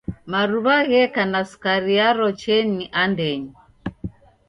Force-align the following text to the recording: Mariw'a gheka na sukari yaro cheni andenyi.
Mariw'a 0.31 0.77
gheka 0.89 1.23
na 1.31 1.41
sukari 1.49 1.91
yaro 1.99 2.27
cheni 2.41 2.83
andenyi. 3.01 3.53